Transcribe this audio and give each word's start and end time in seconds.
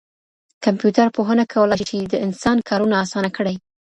کمپيوټر 0.65 1.07
پوهنه 1.15 1.43
کولای 1.53 1.77
شي 1.81 1.85
چي 1.89 1.97
د 2.11 2.15
انسان 2.25 2.57
کارونه 2.69 2.95
اسانه 3.03 3.29
کړي. 3.37 3.55